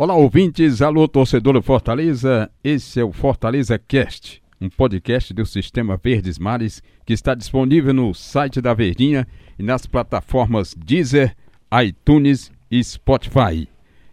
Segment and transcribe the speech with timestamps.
[0.00, 2.48] Olá, ouvintes, alô, torcedor do Fortaleza.
[2.62, 8.14] Esse é o Fortaleza Cast, um podcast do Sistema Verdes Mares que está disponível no
[8.14, 9.26] site da Verdinha
[9.58, 11.34] e nas plataformas Deezer,
[11.82, 13.68] iTunes e Spotify.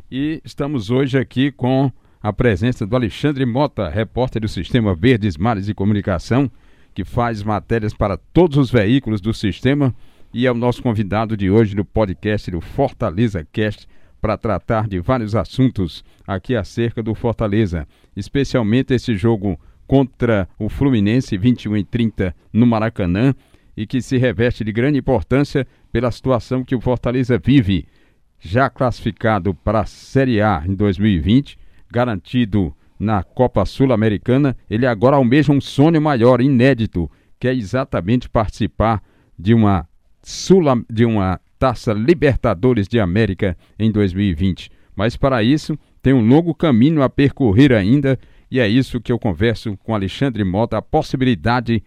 [0.09, 5.67] E estamos hoje aqui com a presença do Alexandre Mota, repórter do Sistema Verdes Mares
[5.67, 6.49] de Comunicação,
[6.95, 9.93] que faz matérias para todos os veículos do sistema
[10.33, 13.87] e é o nosso convidado de hoje no podcast do Fortaleza Cast
[14.25, 21.37] para tratar de vários assuntos aqui acerca do Fortaleza, especialmente esse jogo contra o Fluminense
[21.37, 23.35] 21 e 30 no Maracanã
[23.77, 27.85] e que se reveste de grande importância pela situação que o Fortaleza vive,
[28.39, 31.55] já classificado para a Série A em 2020,
[31.91, 39.03] garantido na Copa Sul-Americana, ele agora almeja um sonho maior, inédito, que é exatamente participar
[39.37, 39.87] de uma
[40.23, 44.69] Sula, de uma Taça Libertadores de América em 2020.
[44.95, 48.17] Mas para isso, tem um longo caminho a percorrer ainda,
[48.49, 51.83] e é isso que eu converso com Alexandre Mota, a possibilidade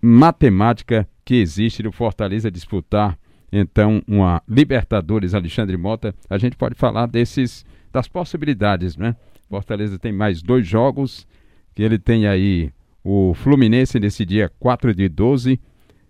[0.00, 3.18] matemática que existe do Fortaleza disputar
[3.52, 6.14] então uma Libertadores Alexandre Mota.
[6.28, 9.14] A gente pode falar desses das possibilidades, né?
[9.48, 11.26] Fortaleza tem mais dois jogos,
[11.74, 12.72] que ele tem aí
[13.04, 15.60] o Fluminense nesse dia 4 de 12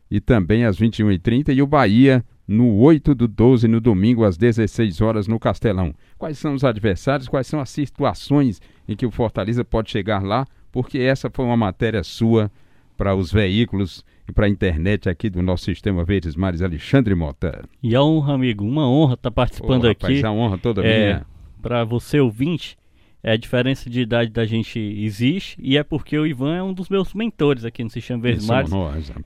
[0.09, 5.01] e também às 21h30 e o Bahia no 8 do 12, no domingo, às 16
[5.01, 5.95] horas, no Castelão.
[6.19, 10.47] Quais são os adversários, quais são as situações em que o Fortaleza pode chegar lá,
[10.71, 12.51] porque essa foi uma matéria sua
[12.95, 17.65] para os veículos e para a internet aqui do nosso Sistema Verdes Mares, Alexandre Mota.
[17.83, 20.27] E a honra, amigo, uma honra estar tá participando Ô, rapaz, aqui.
[20.27, 21.27] a honra toda é, minha.
[21.63, 22.77] Para você ouvinte,
[23.23, 26.75] é, a diferença de idade da gente existe e é porque o Ivan é um
[26.75, 28.71] dos meus mentores aqui no Sistema Verdes Mares.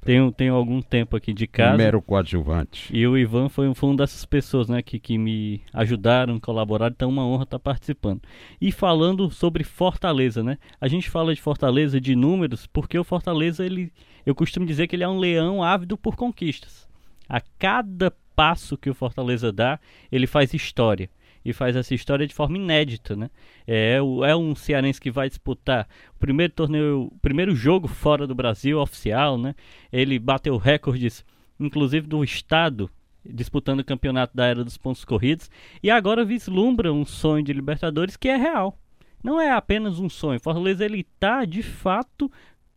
[0.05, 1.79] Tenho, tenho algum tempo aqui de casa.
[1.79, 2.95] Mero coadjuvante.
[2.95, 7.09] E o Ivan foi, foi uma dessas pessoas né, que, que me ajudaram, colaboraram, então
[7.09, 8.21] é uma honra estar participando.
[8.61, 10.59] E falando sobre Fortaleza, né?
[10.79, 13.91] A gente fala de Fortaleza de números porque o Fortaleza, ele,
[14.27, 16.87] eu costumo dizer que ele é um leão ávido por conquistas.
[17.27, 19.81] A cada passo que o Fortaleza dá,
[20.12, 21.09] ele faz história
[21.47, 23.31] e faz essa história de forma inédita, né?
[23.65, 25.87] É, é um cearense que vai disputar
[26.17, 29.55] o primeiro torneio, primeiro jogo fora do Brasil oficial, né?
[29.93, 31.25] Ele bateu recordes,
[31.61, 32.91] inclusive do estado
[33.25, 35.49] disputando o campeonato da era dos pontos corridos
[35.83, 38.77] e agora vislumbra um sonho de Libertadores que é real.
[39.23, 40.41] Não é apenas um sonho.
[40.41, 42.31] Fortaleza ele está de fato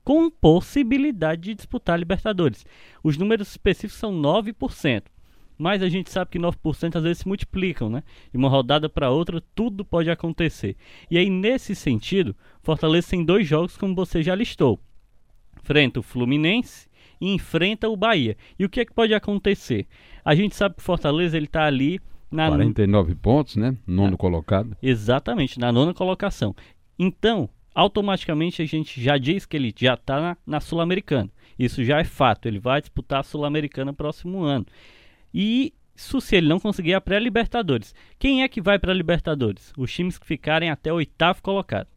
[0.03, 2.67] com possibilidade de disputar Libertadores.
[3.03, 5.03] Os números específicos são 9%
[5.59, 8.01] mas a gente sabe que 9% às vezes se multiplicam, né?
[8.31, 10.77] De uma rodada para outra, tudo pode acontecer.
[11.11, 12.33] E aí, nesse sentido,
[12.63, 14.79] Fortaleza tem dois jogos, como você já listou.
[15.61, 16.87] Enfrenta o Fluminense
[17.19, 18.37] e enfrenta o Bahia.
[18.57, 19.85] E o que é que pode acontecer?
[20.23, 21.99] A gente sabe que o Fortaleza ele está ali
[22.31, 23.75] na 49 pontos, né?
[23.85, 24.77] Nono colocado.
[24.81, 26.55] Exatamente, na nona colocação.
[26.97, 31.29] Então, automaticamente a gente já diz que ele já está na, na Sul-Americana.
[31.57, 32.47] Isso já é fato.
[32.47, 34.65] Ele vai disputar a Sul-Americana próximo ano.
[35.33, 37.93] E isso se ele não conseguir a pré-Libertadores.
[38.17, 39.73] Quem é que vai para a Libertadores?
[39.77, 41.87] Os times que ficarem até o oitavo colocado.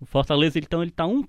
[0.00, 1.24] O Fortaleza, então, ele está um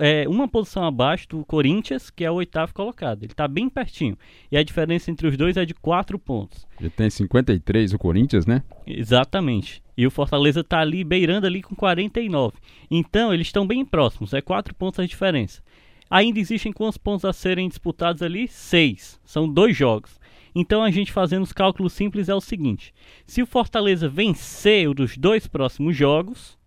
[0.00, 3.22] é, uma posição abaixo do Corinthians, que é o oitavo colocado.
[3.22, 4.18] Ele está bem pertinho.
[4.50, 6.66] E a diferença entre os dois é de quatro pontos.
[6.78, 8.62] Ele tem 53 o Corinthians, né?
[8.86, 9.82] Exatamente.
[9.96, 12.54] E o Fortaleza está ali, beirando ali com 49.
[12.90, 14.34] Então, eles estão bem próximos.
[14.34, 15.62] É quatro pontos a diferença.
[16.10, 18.46] Ainda existem quantos pontos a serem disputados ali?
[18.46, 19.18] Seis.
[19.24, 20.20] São dois jogos.
[20.54, 22.92] Então a gente fazendo os cálculos simples é o seguinte:
[23.26, 26.58] se o Fortaleza vencer os dois próximos jogos,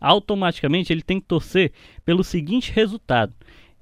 [0.00, 1.72] automaticamente ele tem que torcer
[2.04, 3.32] pelo seguinte resultado: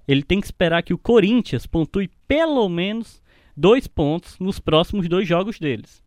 [0.07, 3.23] ele tem que esperar que o Corinthians pontue pelo menos
[3.57, 6.03] dois pontos nos próximos dois jogos deles.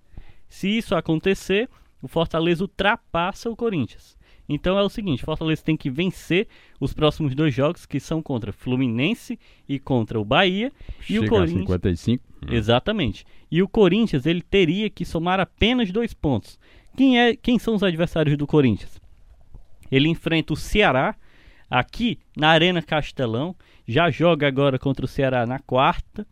[0.47, 1.69] Se isso acontecer,
[2.01, 4.15] o Fortaleza ultrapassa o Corinthians.
[4.47, 6.47] Então é o seguinte, Fortaleza tem que vencer
[6.79, 11.29] os próximos dois jogos que são contra Fluminense e contra o Bahia Chega e o
[11.29, 11.61] Corinthians.
[11.61, 12.32] 55.
[12.51, 13.25] Exatamente.
[13.51, 16.59] E o Corinthians ele teria que somar apenas dois pontos.
[16.95, 17.35] Quem é?
[17.35, 18.99] Quem são os adversários do Corinthians?
[19.91, 21.15] Ele enfrenta o Ceará
[21.69, 23.55] aqui na Arena Castelão,
[23.87, 26.25] já joga agora contra o Ceará na quarta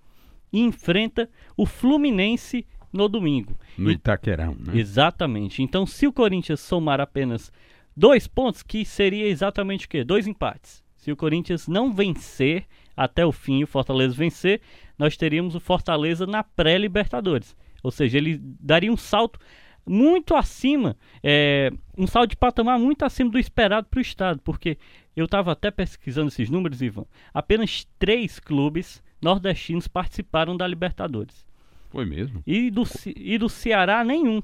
[0.51, 3.57] e enfrenta o Fluminense no domingo.
[3.77, 4.77] No Itaquerão, né?
[4.77, 5.63] Exatamente.
[5.63, 7.51] Então, se o Corinthians somar apenas
[7.95, 10.03] Dois pontos que seria exatamente o quê?
[10.03, 10.83] Dois empates.
[10.95, 12.65] Se o Corinthians não vencer
[13.03, 14.61] até o fim, o Fortaleza vencer,
[14.97, 17.55] nós teríamos o Fortaleza na pré-Libertadores.
[17.81, 19.39] Ou seja, ele daria um salto
[19.85, 24.77] muito acima, é, um salto de patamar muito acima do esperado para o Estado, porque
[25.15, 27.05] eu estava até pesquisando esses números, Ivan.
[27.33, 31.45] Apenas três clubes nordestinos participaram da Libertadores.
[31.89, 32.43] Foi mesmo?
[32.45, 32.83] E do,
[33.15, 34.41] e do Ceará, nenhum.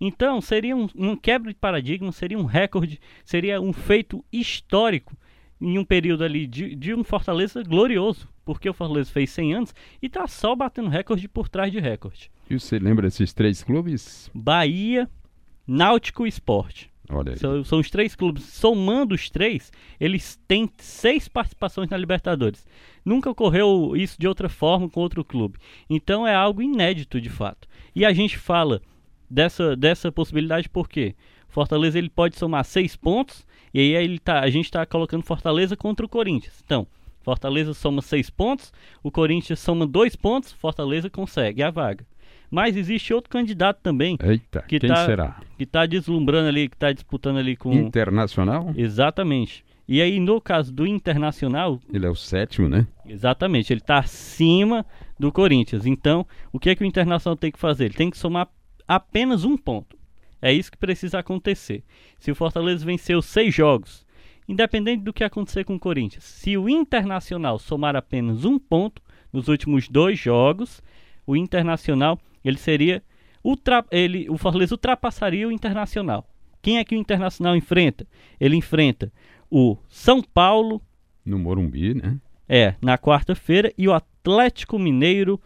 [0.00, 5.16] Então, seria um, um quebra de paradigma, seria um recorde, seria um feito histórico
[5.60, 9.74] em um período ali de, de um Fortaleza glorioso, porque o Fortaleza fez 100 anos
[10.02, 12.30] e está só batendo recorde por trás de recorde.
[12.48, 14.30] E você lembra desses três clubes?
[14.34, 15.08] Bahia,
[15.66, 16.90] Náutico e Esporte.
[17.36, 18.44] São, são, os três clubes.
[18.44, 22.66] Somando os três, eles têm seis participações na Libertadores.
[23.04, 25.58] Nunca ocorreu isso de outra forma com outro clube.
[25.88, 27.68] Então é algo inédito de fato.
[27.94, 28.82] E a gente fala
[29.30, 31.14] dessa, dessa possibilidade porque
[31.56, 35.74] Fortaleza ele pode somar seis pontos e aí ele tá, a gente está colocando Fortaleza
[35.74, 36.62] contra o Corinthians.
[36.62, 36.86] Então,
[37.22, 42.04] Fortaleza soma seis pontos, o Corinthians soma dois pontos, Fortaleza consegue a vaga.
[42.50, 44.18] Mas existe outro candidato também.
[44.22, 45.40] Eita, que quem tá, será?
[45.56, 47.72] Que está deslumbrando ali, que está disputando ali com.
[47.72, 48.74] Internacional?
[48.76, 49.64] Exatamente.
[49.88, 51.80] E aí, no caso do Internacional.
[51.90, 52.86] Ele é o sétimo, né?
[53.06, 54.84] Exatamente, ele está acima
[55.18, 55.86] do Corinthians.
[55.86, 57.86] Então, o que é que o Internacional tem que fazer?
[57.86, 58.46] Ele tem que somar
[58.86, 59.95] apenas um ponto.
[60.46, 61.82] É isso que precisa acontecer.
[62.20, 64.06] Se o Fortaleza vencer os seis jogos,
[64.48, 69.02] independente do que acontecer com o Corinthians, se o Internacional somar apenas um ponto
[69.32, 70.80] nos últimos dois jogos,
[71.26, 73.02] o Internacional ele seria
[73.42, 76.24] ultra, ele, o Fortaleza ultrapassaria o Internacional.
[76.62, 78.06] Quem é que o Internacional enfrenta?
[78.38, 79.12] Ele enfrenta
[79.50, 80.80] o São Paulo
[81.24, 82.20] no Morumbi, né?
[82.48, 85.40] É, na quarta-feira e o Atlético Mineiro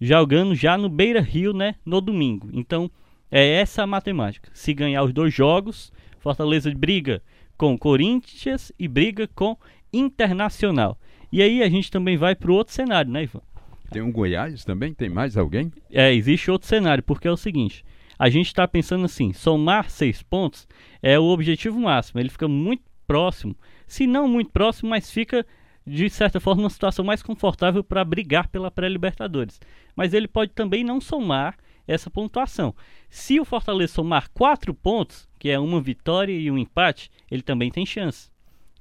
[0.00, 2.48] jogando já no Beira Rio, né, no domingo.
[2.52, 2.88] Então,
[3.36, 4.48] é essa a matemática.
[4.54, 7.20] Se ganhar os dois jogos, Fortaleza briga
[7.56, 9.58] com Corinthians e briga com
[9.92, 10.96] Internacional.
[11.32, 13.42] E aí a gente também vai para o outro cenário, né, Ivan?
[13.90, 14.94] Tem um Goiás também?
[14.94, 15.72] Tem mais alguém?
[15.90, 17.84] É, existe outro cenário, porque é o seguinte:
[18.16, 20.68] a gente está pensando assim, somar seis pontos
[21.02, 22.20] é o objetivo máximo.
[22.20, 25.44] Ele fica muito próximo, se não muito próximo, mas fica
[25.84, 29.60] de certa forma uma situação mais confortável para brigar pela pré-Libertadores.
[29.96, 32.74] Mas ele pode também não somar essa pontuação.
[33.10, 37.70] Se o Fortaleza somar quatro pontos, que é uma vitória e um empate, ele também
[37.70, 38.30] tem chance.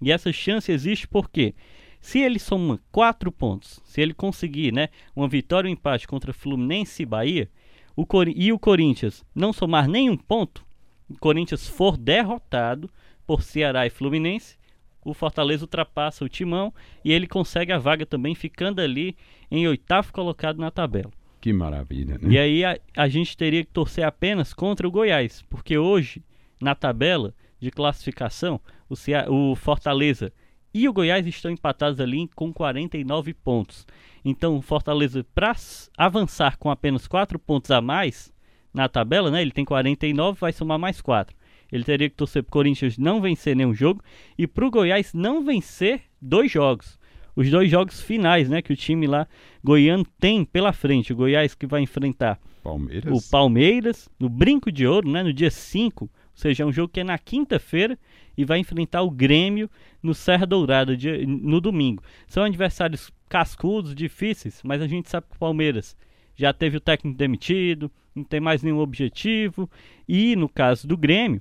[0.02, 1.54] E essa chance existe porque
[2.02, 6.34] se ele soma quatro pontos, se ele conseguir né, uma vitória ou um empate contra
[6.34, 7.50] Fluminense e Bahia,
[7.96, 8.06] o
[8.36, 10.66] e o Corinthians não somar nenhum ponto,
[11.10, 12.90] o Corinthians for derrotado
[13.26, 14.58] por Ceará e Fluminense,
[15.06, 16.74] o Fortaleza ultrapassa o Timão
[17.04, 19.16] e ele consegue a vaga também, ficando ali
[19.52, 21.12] em oitavo colocado na tabela.
[21.44, 22.30] Que maravilha, né?
[22.30, 26.24] E aí a, a gente teria que torcer apenas contra o Goiás, porque hoje,
[26.58, 30.32] na tabela de classificação, o, Cea o Fortaleza
[30.74, 33.86] e o Goiás estão empatados ali com 49 pontos.
[34.24, 35.54] Então, o Fortaleza, para
[35.98, 38.32] avançar com apenas 4 pontos a mais
[38.74, 41.36] na tabela, né, ele tem 49, vai somar mais 4.
[41.70, 44.02] Ele teria que torcer para o Corinthians não vencer nenhum jogo
[44.38, 46.98] e para o Goiás não vencer dois jogos.
[47.36, 49.28] Os dois jogos finais né, que o time lá
[49.64, 51.14] goiano tem pela frente.
[51.14, 53.12] O Goiás que vai enfrentar Palmeiras.
[53.12, 56.92] o Palmeiras no Brinco de Ouro, né, no dia 5 ou seja, é um jogo
[56.92, 57.98] que é na quinta-feira
[58.36, 59.70] e vai enfrentar o Grêmio
[60.02, 60.98] no Serra Dourada
[61.28, 62.04] no domingo.
[62.28, 65.96] São adversários cascudos, difíceis, mas a gente sabe que o Palmeiras
[66.36, 69.70] já teve o técnico demitido, não tem mais nenhum objetivo.
[70.08, 71.40] E no caso do Grêmio,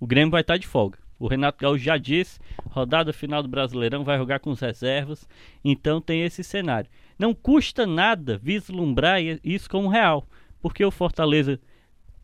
[0.00, 0.98] o Grêmio vai estar de folga.
[1.18, 2.38] O Renato Gaúcho já disse,
[2.70, 5.28] rodada final do Brasileirão vai jogar com as reservas,
[5.64, 6.90] então tem esse cenário.
[7.18, 10.26] Não custa nada vislumbrar isso como real,
[10.60, 11.58] porque o Fortaleza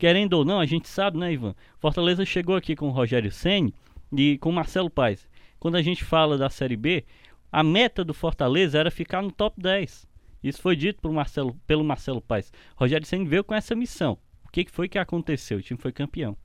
[0.03, 1.55] querendo ou não, a gente sabe, né, Ivan?
[1.79, 3.73] Fortaleza chegou aqui com o Rogério Ceni
[4.13, 5.29] e com o Marcelo Paes.
[5.61, 7.05] Quando a gente fala da Série B,
[7.53, 10.09] a meta do Fortaleza era ficar no top 10.
[10.43, 12.53] Isso foi dito por Marcelo, pelo Marcelo Paes.
[12.75, 14.19] Rogério Ceni veio com essa missão.
[14.45, 15.59] O que foi que aconteceu?
[15.59, 16.37] O time foi campeão.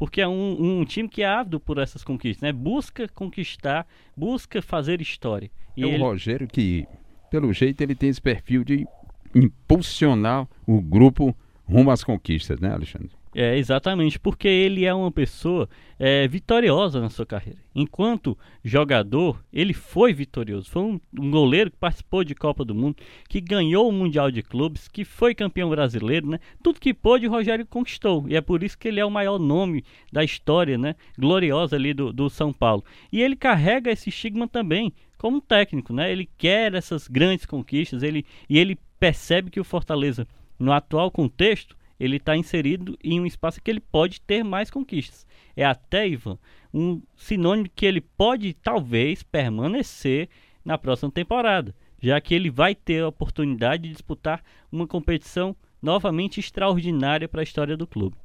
[0.00, 2.50] Porque é um, um time que é ávido por essas conquistas, né?
[2.54, 5.50] Busca conquistar, busca fazer história.
[5.76, 6.02] E é ele...
[6.02, 6.88] o Rogério que,
[7.30, 8.86] pelo jeito, ele tem esse perfil de
[9.34, 11.36] impulsionar o grupo
[11.68, 13.10] rumo às conquistas, né, Alexandre?
[13.32, 15.68] É, exatamente, porque ele é uma pessoa
[16.00, 17.60] é, vitoriosa na sua carreira.
[17.72, 20.68] Enquanto jogador, ele foi vitorioso.
[20.68, 22.96] Foi um, um, goleiro que participou de Copa do Mundo,
[23.28, 26.40] que ganhou o Mundial de Clubes, que foi campeão brasileiro, né?
[26.60, 28.24] Tudo que pôde, o Rogério conquistou.
[28.28, 30.96] E é por isso que ele é o maior nome da história, né?
[31.16, 32.84] Gloriosa ali do, do São Paulo.
[33.12, 36.10] E ele carrega esse estigma também como técnico, né?
[36.10, 40.26] Ele quer essas grandes conquistas, ele, e ele percebe que o Fortaleza
[40.58, 45.26] no atual contexto, ele está inserido em um espaço que ele pode ter mais conquistas.
[45.54, 46.38] É até, Ivan,
[46.72, 50.30] um sinônimo que ele pode, talvez, permanecer
[50.64, 54.42] na próxima temporada, já que ele vai ter a oportunidade de disputar
[54.72, 58.16] uma competição novamente extraordinária para a história do clube.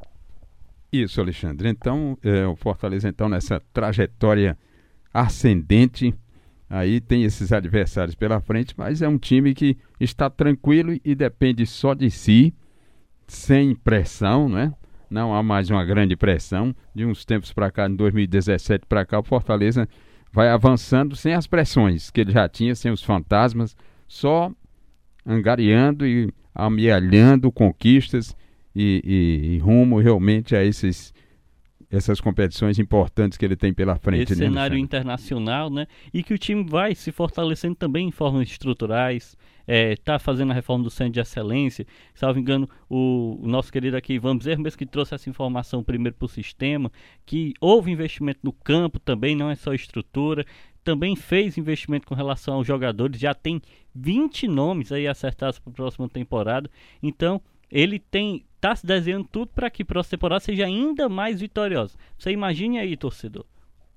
[0.91, 1.67] Isso, Alexandre.
[1.67, 4.57] Então, é, o Fortaleza, então, nessa trajetória
[5.13, 6.13] ascendente,
[6.69, 11.65] Aí tem esses adversários pela frente, mas é um time que está tranquilo e depende
[11.65, 12.53] só de si,
[13.27, 14.73] sem pressão, né?
[15.09, 16.75] não há mais uma grande pressão.
[16.93, 19.87] De uns tempos para cá, em 2017 para cá, o Fortaleza
[20.31, 23.75] vai avançando sem as pressões que ele já tinha, sem os fantasmas,
[24.07, 24.51] só
[25.25, 28.35] angariando e amealhando conquistas
[28.75, 31.13] e, e, e rumo realmente a esses
[31.89, 34.31] essas competições importantes que ele tem pela frente.
[34.31, 35.87] Esse né, cenário internacional, né?
[36.13, 39.35] E que o time vai se fortalecendo também em formas estruturais.
[39.67, 41.87] Está é, fazendo a reforma do Centro de Excelência.
[42.13, 46.15] Salvo engano, o, o nosso querido aqui, Ivan Bezerra, mesmo que trouxe essa informação primeiro
[46.15, 46.91] para o sistema,
[47.25, 50.45] que houve investimento no campo também, não é só estrutura.
[50.83, 53.59] Também fez investimento com relação aos jogadores, já tem
[53.95, 56.69] 20 nomes aí acertados para a próxima temporada.
[57.01, 61.39] Então, ele tem tá se desenhando tudo para que a próxima temporada seja ainda mais
[61.39, 61.95] vitoriosa.
[62.17, 63.45] Você imagine aí, torcedor.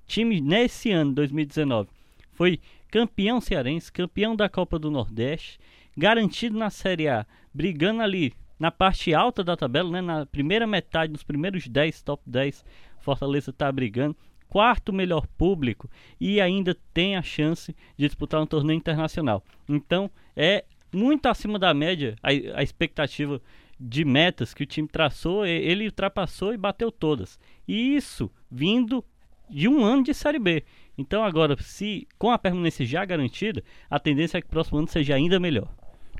[0.05, 1.89] Time nesse ano, 2019,
[2.33, 2.59] foi
[2.91, 5.59] campeão cearense, campeão da Copa do Nordeste,
[5.97, 11.13] garantido na Série A, brigando ali na parte alta da tabela, né, na primeira metade,
[11.13, 12.63] nos primeiros 10, top 10,
[12.99, 14.15] Fortaleza está brigando.
[14.47, 19.43] Quarto melhor público e ainda tem a chance de disputar um torneio internacional.
[19.67, 23.41] Então é muito acima da média a, a expectativa
[23.79, 27.39] de metas que o time traçou, ele ultrapassou e bateu todas.
[27.67, 29.03] E isso vindo
[29.49, 30.63] de um ano de Série B.
[30.97, 34.87] Então agora, se com a permanência já garantida, a tendência é que o próximo ano
[34.87, 35.69] seja ainda melhor.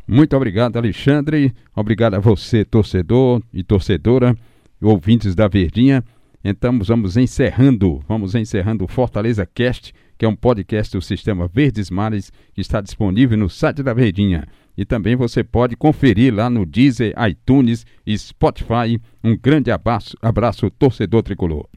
[0.08, 1.54] Muito obrigado, Alexandre.
[1.76, 4.36] Obrigado a você, torcedor e torcedora,
[4.82, 6.04] ouvintes da Verdinha.
[6.44, 11.90] Então vamos encerrando, vamos encerrando o Fortaleza Cast, que é um podcast do Sistema Verdes
[11.90, 14.48] Mares, que está disponível no site da Verdinha.
[14.80, 18.98] E também você pode conferir lá no Deezer, iTunes e Spotify.
[19.22, 21.68] Um grande abraço, abraço torcedor tricolor.